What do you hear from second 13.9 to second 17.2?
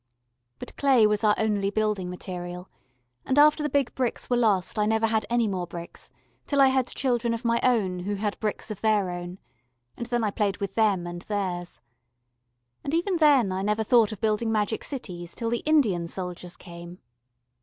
of building magic cities till the Indian soldiers came.